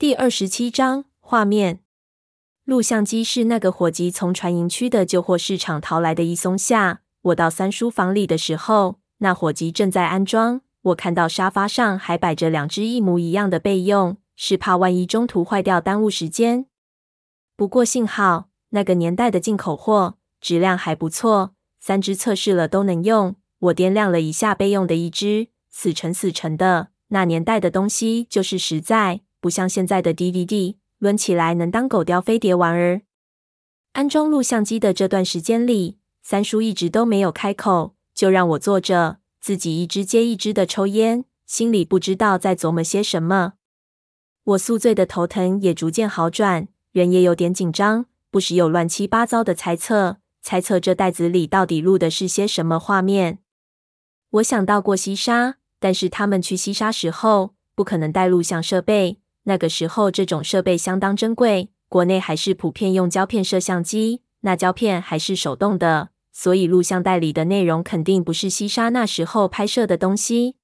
[0.00, 1.80] 第二十七章画面。
[2.62, 6.22] 录像机是那个伙计从船营区的旧货市场淘来的。
[6.22, 10.60] 一松下，我到三叔房里的时候，那伙计正在安装。
[10.82, 16.66] 我看到沙发上还摆着两只一模一样的备用，是怕万一中途坏掉耽误时间。
[17.56, 23.34] 不过幸好那个年代的进口货质量还不错，三只测试了都能用。
[23.58, 26.90] 我掂量了一下备用的一只，死沉死沉的。
[27.08, 33.02] 那年代的东西就是实在，不像现在的 DVD，抡起来能当狗叼飞碟玩儿。
[33.92, 39.18] 安装录像机的这段时间里，三叔一直都没有开口，就让我坐着。
[39.40, 43.54] 自己一支接一支的抽烟，心里不知道在琢磨些什么。
[44.42, 53.38] 我宿醉的头疼也逐渐好转，人也有点紧张，不时有乱七八糟的猜测，猜测这袋子里到底录的是些什么画面。
[54.30, 66.10] 我想到过西沙，但是他们去西沙时候不可能带录像设备，那个时候这种设备相当珍贵，国内还是普遍用胶片摄像机，那胶片还是手动的。
[66.30, 70.56] 所以录像带里的内容肯定不是西沙那时候拍摄的东西，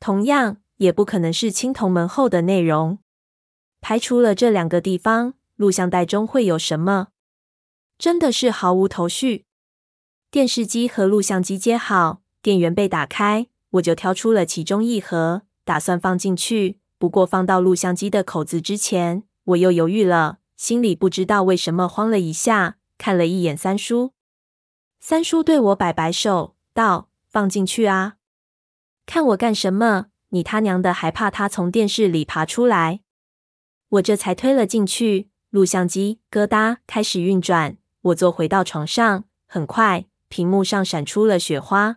[0.00, 2.98] 同样也不可能是青铜门后的内容。
[3.80, 7.08] 排除了这两个地方，录像带中会有什么？
[7.96, 9.46] 真的是毫无头绪。
[10.30, 16.81] 电视机和录像机接好，电源被打开，我就挑出了其中一盒，打算放进去。
[17.02, 24.12] 不过放到录像机的口子之前，我又犹豫了，心里不知道为什么慌了一下，看了一眼三叔。
[25.00, 28.18] 三叔对我摆摆手，道：“放进去啊！
[29.04, 30.10] 看我干什么？
[30.28, 33.00] 你他娘的还怕他从电视里爬出来？”
[33.98, 37.78] 我这才推了进去，录像机咯哒开始运转。
[38.02, 41.96] 我坐回到床上，很快屏幕上闪出了雪花。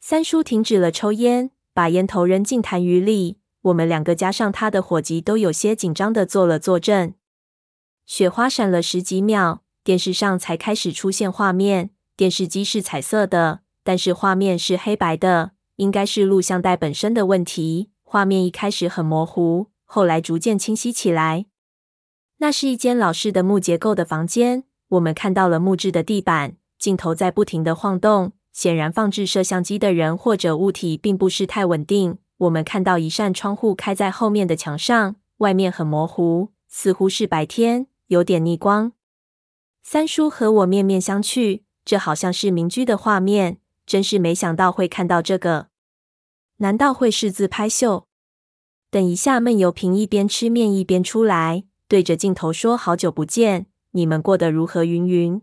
[0.00, 3.36] 三叔停止了抽烟，把烟头扔进痰盂里。
[3.66, 7.14] 我们两个加上他的伙计都有些紧张的做了坐镇。
[8.04, 11.90] 雪花闪了十几秒，电视上才开始出现画面。
[12.16, 17.90] 电视机是彩色的，但是画面是黑白的，应该是录像带本身的问题。
[18.04, 21.46] 画面一开始很模糊，后来逐渐清晰起来。
[22.38, 32.18] 那是一间老式的木结构的房间，我们看到了木质的地板，镜头在不停的晃动，显然放置摄像机的人或者物体并不是太稳定。
[32.38, 38.92] 我们看到一扇窗户开在后面的墙上，外面很模糊，似乎是白天，有点逆光。
[39.82, 41.62] 三叔和我面面相觑。
[41.84, 45.68] 这好像是民居的画面，真是没想到会看到这个。
[46.56, 48.08] 难道会是自拍秀？
[48.90, 55.40] 等一下，闷油瓶一边吃面一边出来，对着镜头说：“好久不见，你们过得如何？”云云。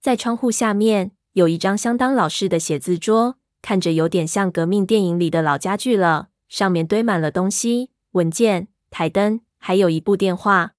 [0.00, 6.28] 在窗户下面有一张相当老式的写字桌，看着有点像革命电影里的老家具了。
[6.48, 10.72] 上面堆满了东西、文件、台灯，还有一部电话。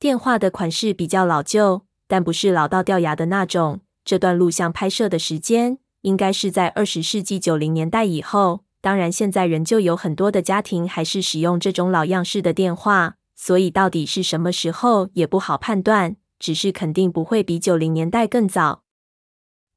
[0.00, 1.82] 电话的款式比较老旧。
[2.08, 3.82] 但不是老到掉牙的那种。
[4.04, 8.64] 这段录像拍摄的时间应该是在二十世纪九零年代以后。
[8.80, 16.16] 当然，现在仍旧有很多的家庭还是使用这种老样式的电话，所以到底是什么时候也不好判断。
[16.40, 18.82] 只是肯定不会比九零年代更早。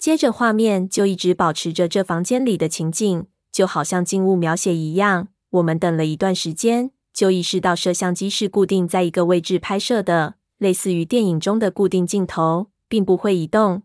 [0.03, 5.29] 接着画面就一直保持着这房间里的情景，就好像静物描写一样。
[5.51, 10.35] 我们等了一段时间，就意识到摄像机是固定在一个位置拍摄的。
[10.57, 13.83] 类似于电影中的固定镜头，并不会移动。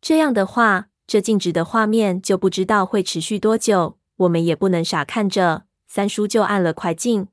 [0.00, 3.98] 这样的话，这静止的画面就不知道会持续多久。
[4.16, 5.62] 我们也不能傻看着。
[5.86, 7.28] 三叔就按了快进。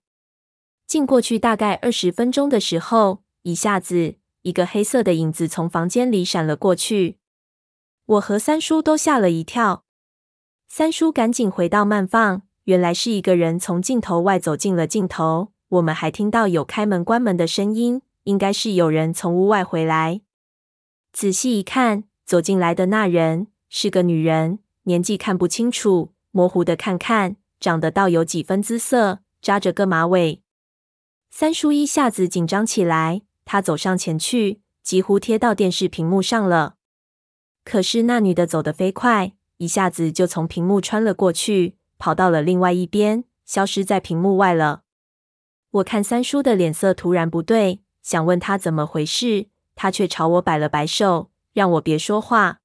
[0.85, 7.17] 进过去大概二十分钟的时候，一下子一个黑色的影子从房间里闪了过去。
[8.07, 9.85] 我和三叔都吓了一跳。
[10.68, 15.51] 三叔赶紧回到慢放，原来是一个人从镜头外走进了镜头。
[15.69, 18.01] 我们还听到有开门关门的声音。
[18.28, 20.19] 应该是有人从屋外回来。
[21.13, 30.41] 仔细一看，走进来的那人是个女人，年纪看不清楚，模糊的看看，长得倒有几分姿色，扎着个马尾。
[31.31, 36.75] 三叔一下子紧张起来，他走上前去，几乎贴到电视屏幕上了。
[37.67, 44.83] 可是那女的走得飞快，一下子就从屏幕穿了过去，跑到了另外一边，消失在屏幕外了。
[45.71, 47.81] 我看三叔的脸色突然不对。
[48.01, 52.59] 想问他怎么回事，他却朝我摆了摆手，让我别说话。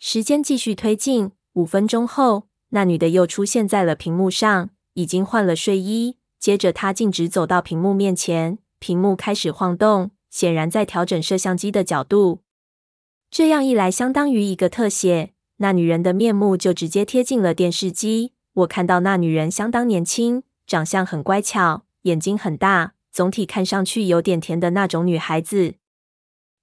[0.00, 6.16] 时间继续推进，五分钟后，那女的又出现在了屏幕上，已经换了睡衣。
[6.40, 12.40] 接着，她径直走到屏幕面前，屏幕开始晃动，显然在调整摄像机的角度。
[13.30, 18.32] 这样一来，相当于一个特写，那女人的面目就直接贴近了电视机。
[18.54, 25.74] 我看到那女人相当年轻，长相很乖巧，眼睛很大，总体看上去有点甜的那种女孩子。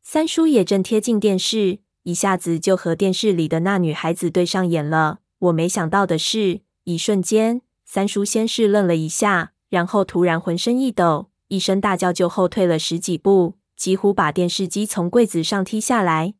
[0.01, 5.19] 三叔也正贴近电视，一下子就和电视里的那女孩子对上眼了。
[5.39, 16.33] 我没想到的是，一瞬间，三叔先是愣了一下，然后突然浑身一抖，一声大叫，就后退了十几步，几乎把电视机从柜子上踢下来。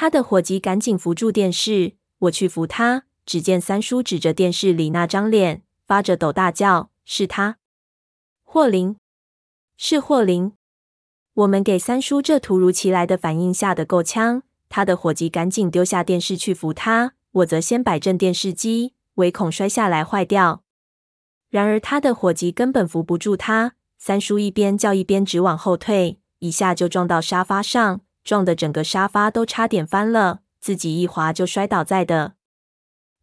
[0.00, 7.58] 他的伙计赶紧扶住电视，我去扶他，只见三叔指着电视里那张脸，发着抖大叫：“是他，
[8.42, 8.96] 霍林，
[9.76, 10.52] 是霍林！”
[11.44, 20.62] 我们给三叔这突如其来的反应吓得够呛，他的伙计赶紧丢下电视去扶他，我则先摆正电视机，唯恐摔下来坏掉。
[21.50, 28.00] 然而他的伙计根本扶不住他，三叔一边叫一边直往后退，一下就撞到沙发上，
[28.30, 32.34] 撞得整个沙发都差点翻了，自己一滑就摔倒在的。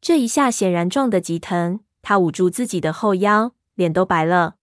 [0.02, 4.56] 这一下显然撞得极疼，他捂住自己的后腰，脸都白了。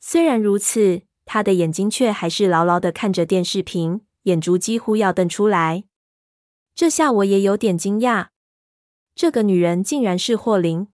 [0.00, 1.02] 虽然如此。
[1.24, 5.84] 他的眼睛却还是牢牢的看着电视屏，眼珠几乎要瞪出来。
[6.74, 8.30] 这下我也有点惊讶，
[9.14, 10.88] 这个女人竟然是霍林。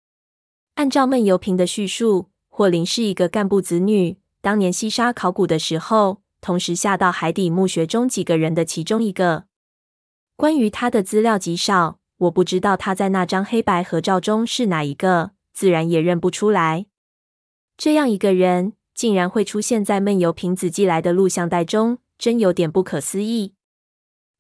[0.75, 9.47] 按照闷油瓶的叙述，霍林是一个干部子女，当年西沙考古的时候，同时下到海底墓穴中几个人的其中一个。
[10.37, 16.87] 关于他的资料极少，我不知道他在那张黑白合照中是哪一个，自然也认不出来。
[17.77, 18.75] 这样一个人。
[18.95, 23.53] 竟然会出现在闷油瓶子寄来的录像带中，真有点不可思议。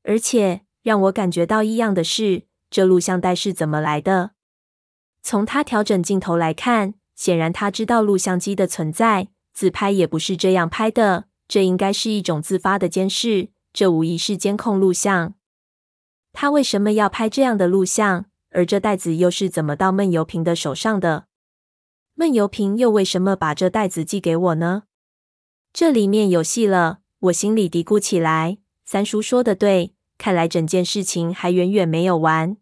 [0.02, 4.30] 而且让我感觉到异样的是，这录像带是怎么来的？
[5.22, 11.26] 从他调整镜头来看，显然他知道录像机的存在，自拍也不是这样拍的。
[11.48, 15.34] 这应该是一种自发的监视，这无疑是监控录像。
[16.32, 18.26] 他为什么要拍这样的录像？
[18.50, 21.26] 而这袋子又是怎么到闷油瓶的手上的？
[22.14, 24.84] 闷油瓶又为什么把这袋子寄给我呢？
[25.72, 28.58] 这里面有戏了，我心里嘀咕起来。
[28.84, 32.56] 三叔说的对，看来整件事情还远远没有完。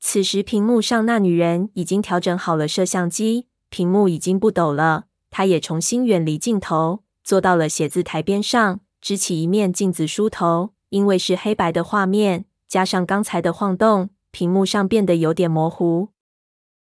[0.00, 5.06] 此时屏幕上那女人已经调整好了摄像机，屏幕已经不抖了。
[5.30, 10.74] 她也重新远离镜头，坐到了写字台边上，支起一面镜子梳头。
[10.90, 16.10] 因为是黑白的画面，加上刚才的晃动，屏幕上变得有点模糊。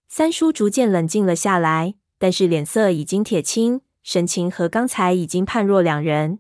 [0.10, 6.40] 三叔逐渐冷静了下来，但是脸色已经铁青，神情和刚才已经判若两人。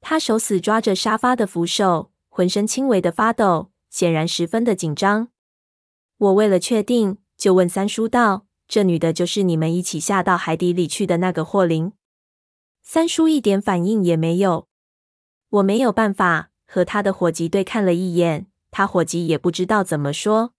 [0.00, 5.28] 他手死抓着沙发的扶手，浑身轻微的发抖，显然十分的紧张。
[6.16, 11.92] 我为了确定，就问三叔道：“这女的就是你们一起下到海底里去的那个霍林？”
[12.86, 14.68] 三叔一点反应也没有。
[15.48, 20.52] 我没有办法和他的伙计对看了一眼，他伙计也不知道怎么说。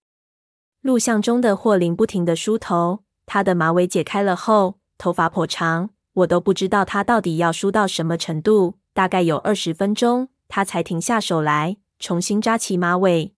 [0.82, 8.80] 录像中的霍林不停地梳头，他的马尾解开了后，头发颇长，我都不知道他到底要梳到什么程度。
[8.94, 13.36] 大概有二十分钟，他才停下手来，重新扎起马尾。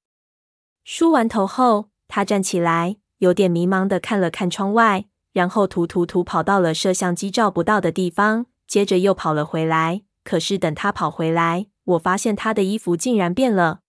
[0.83, 10.03] 梳完头后，他站起来，有点迷茫地看了看窗外，然后突突突跑到了摄像机照不到的地方，接着又跑了回来。
[10.23, 13.79] 可是等他跑回来，我发现他的衣服竟然变了，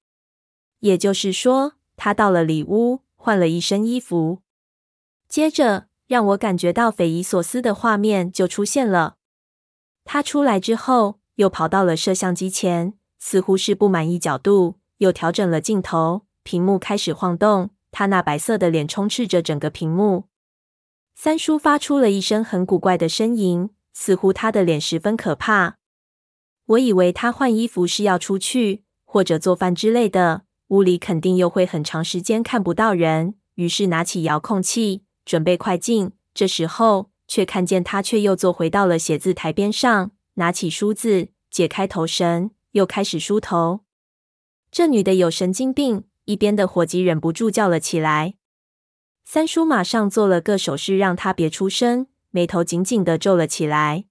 [0.78, 3.02] 也就是说，他到了里屋。
[3.20, 4.42] 换了一身衣服，
[5.28, 9.16] 接着让我感觉到匪夷所思的画面就出现了。
[10.04, 17.70] 他出来之后，又跑到了摄像机前，似乎是不满意角度，又调整了镜头，屏幕开始晃动。
[17.90, 20.26] 他那白色的脸充斥着整个屏幕。
[21.16, 25.78] 三叔发出了一声很古怪的呻吟，似乎他的脸十分可怕。
[26.66, 30.42] 我以为他换衣服是要出去，或者做饭之类的。
[30.68, 36.12] 屋里肯定又会很长时间看不到人，于是拿起遥控器准备快进。
[36.34, 43.80] 这时候，却看见他却又坐回到了写字台边上，拿起梳子解开头绳，又开始梳头。
[44.70, 46.04] 这女的有神经病！
[46.26, 48.34] 一边的伙计忍不住叫了起来。
[49.24, 54.04] 三叔马上做了个手势，让他别出声，眉头紧紧地皱了起来。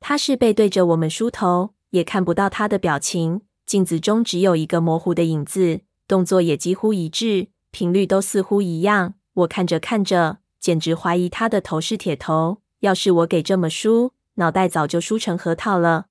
[0.00, 3.42] 他是背对着我们梳头，也看不到他的表情。
[3.64, 9.14] 镜子中只有一个模糊的影子，动作也几乎一致，频率都似乎一样。
[9.34, 12.60] 我看着看着，简直怀疑他的头是铁头。
[12.80, 16.06] 要是我给这么梳，脑袋早就梳成核桃了。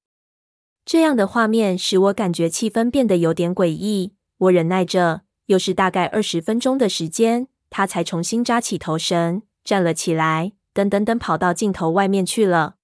[0.86, 4.14] 这样的画面使我感觉气氛变得有点诡异。
[4.38, 12.76] 我忍耐着，又是大概二十分钟的时间，他才重新扎起头绳，站了起来，噔噔噔跑到镜头外面去了。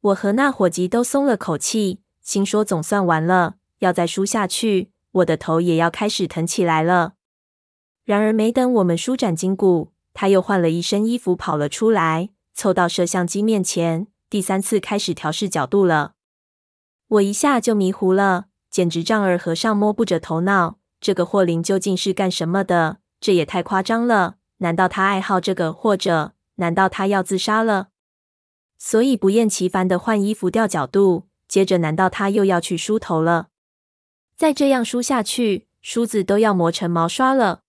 [0.00, 3.56] 我和那伙计都松了口气，心说总算完了。
[3.80, 7.14] 要再梳下去，我的头也要开始疼起来了。
[8.04, 16.14] 然而，没等我们舒展筋骨，他又换了一身衣服跑了出来，凑到摄像机面前，第三次开始调试角度了。
[17.08, 20.78] 我一下就迷糊了，简直丈二和尚摸不着头脑。
[21.00, 22.98] 这个霍林究竟是干什么的？
[23.20, 24.36] 这也太夸张了！
[24.58, 25.72] 难道他爱好这个？
[25.72, 27.88] 或者，难道他要自杀了？
[28.78, 33.48] 所以不厌其烦的换衣服、调角度，接着难道他又要去梳头了？
[34.36, 37.62] 再这样梳下去，梳子都要磨成毛刷了。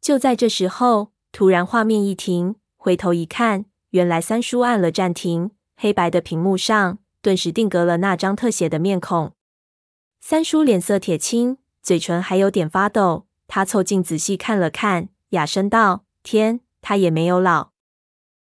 [0.00, 9.32] 就在这时候，突然画面一停，回头一看，原来三叔按了暂停，黑白的屏幕上顿时定格了那张特写的面孔。
[10.20, 13.26] 三叔脸色铁青，嘴唇还有点发抖。
[13.48, 17.69] 他凑近仔细看了看，哑声道：“天，他也没有老。”